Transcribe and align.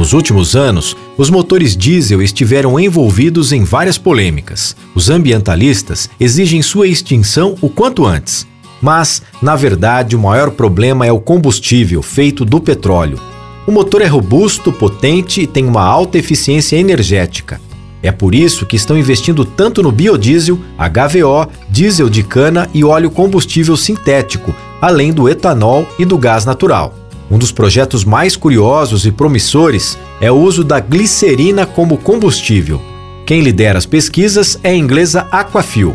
Nos 0.00 0.14
últimos 0.14 0.56
anos, 0.56 0.96
os 1.18 1.28
motores 1.28 1.76
diesel 1.76 2.22
estiveram 2.22 2.80
envolvidos 2.80 3.52
em 3.52 3.64
várias 3.64 3.98
polêmicas. 3.98 4.74
Os 4.94 5.10
ambientalistas 5.10 6.08
exigem 6.18 6.62
sua 6.62 6.88
extinção 6.88 7.54
o 7.60 7.68
quanto 7.68 8.06
antes. 8.06 8.46
Mas, 8.80 9.20
na 9.42 9.54
verdade, 9.54 10.16
o 10.16 10.18
maior 10.18 10.52
problema 10.52 11.04
é 11.04 11.12
o 11.12 11.20
combustível 11.20 12.00
feito 12.00 12.46
do 12.46 12.58
petróleo. 12.62 13.20
O 13.66 13.70
motor 13.70 14.00
é 14.00 14.06
robusto, 14.06 14.72
potente 14.72 15.42
e 15.42 15.46
tem 15.46 15.66
uma 15.66 15.82
alta 15.84 16.16
eficiência 16.16 16.76
energética. 16.76 17.60
É 18.02 18.10
por 18.10 18.34
isso 18.34 18.64
que 18.64 18.76
estão 18.76 18.96
investindo 18.96 19.44
tanto 19.44 19.82
no 19.82 19.92
biodiesel, 19.92 20.58
HVO, 20.78 21.46
diesel 21.68 22.08
de 22.08 22.22
cana 22.22 22.70
e 22.72 22.82
óleo 22.82 23.10
combustível 23.10 23.76
sintético, 23.76 24.56
além 24.80 25.12
do 25.12 25.28
etanol 25.28 25.86
e 25.98 26.06
do 26.06 26.16
gás 26.16 26.46
natural. 26.46 26.99
Um 27.30 27.38
dos 27.38 27.52
projetos 27.52 28.04
mais 28.04 28.34
curiosos 28.34 29.06
e 29.06 29.12
promissores 29.12 29.96
é 30.20 30.32
o 30.32 30.36
uso 30.36 30.64
da 30.64 30.80
glicerina 30.80 31.64
como 31.64 31.96
combustível. 31.96 32.82
Quem 33.24 33.40
lidera 33.40 33.78
as 33.78 33.86
pesquisas 33.86 34.58
é 34.64 34.70
a 34.70 34.74
inglesa 34.74 35.28
Aquafil. 35.30 35.94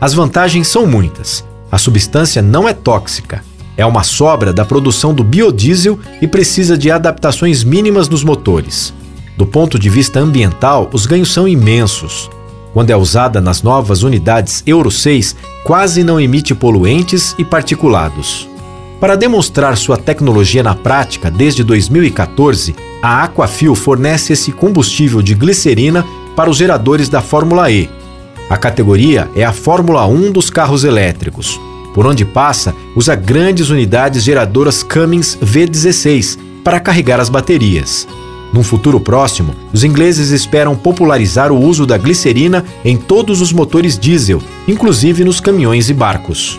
As 0.00 0.14
vantagens 0.14 0.68
são 0.68 0.86
muitas. 0.86 1.44
A 1.72 1.76
substância 1.76 2.40
não 2.40 2.68
é 2.68 2.72
tóxica. 2.72 3.42
É 3.76 3.84
uma 3.84 4.04
sobra 4.04 4.52
da 4.52 4.64
produção 4.64 5.12
do 5.12 5.24
biodiesel 5.24 5.98
e 6.22 6.28
precisa 6.28 6.78
de 6.78 6.88
adaptações 6.88 7.64
mínimas 7.64 8.08
nos 8.08 8.22
motores. 8.22 8.94
Do 9.36 9.44
ponto 9.44 9.80
de 9.80 9.90
vista 9.90 10.20
ambiental, 10.20 10.88
os 10.92 11.04
ganhos 11.04 11.32
são 11.32 11.48
imensos. 11.48 12.30
Quando 12.72 12.90
é 12.90 12.96
usada 12.96 13.40
nas 13.40 13.60
novas 13.60 14.04
unidades 14.04 14.62
Euro 14.64 14.90
6, 14.90 15.34
quase 15.64 16.04
não 16.04 16.20
emite 16.20 16.54
poluentes 16.54 17.34
e 17.36 17.44
particulados. 17.44 18.48
Para 19.00 19.14
demonstrar 19.14 19.76
sua 19.76 19.98
tecnologia 19.98 20.62
na 20.62 20.74
prática, 20.74 21.30
desde 21.30 21.62
2014, 21.62 22.74
a 23.02 23.24
Aquafil 23.24 23.74
fornece 23.74 24.32
esse 24.32 24.50
combustível 24.50 25.20
de 25.20 25.34
glicerina 25.34 26.04
para 26.34 26.48
os 26.48 26.56
geradores 26.56 27.08
da 27.08 27.20
Fórmula 27.20 27.70
E. 27.70 27.90
A 28.48 28.56
categoria 28.56 29.28
é 29.34 29.44
a 29.44 29.52
Fórmula 29.52 30.06
1 30.06 30.32
dos 30.32 30.48
carros 30.48 30.82
elétricos. 30.82 31.60
Por 31.92 32.06
onde 32.06 32.24
passa, 32.24 32.74
usa 32.94 33.14
grandes 33.14 33.68
unidades 33.68 34.22
geradoras 34.22 34.82
Cummins 34.82 35.36
V16 35.42 36.38
para 36.64 36.80
carregar 36.80 37.20
as 37.20 37.28
baterias. 37.28 38.08
Num 38.50 38.62
futuro 38.62 38.98
próximo, 38.98 39.54
os 39.74 39.84
ingleses 39.84 40.30
esperam 40.30 40.74
popularizar 40.74 41.52
o 41.52 41.60
uso 41.60 41.84
da 41.84 41.98
glicerina 41.98 42.64
em 42.82 42.96
todos 42.96 43.42
os 43.42 43.52
motores 43.52 43.98
diesel, 43.98 44.42
inclusive 44.66 45.22
nos 45.22 45.38
caminhões 45.38 45.90
e 45.90 45.94
barcos. 45.94 46.58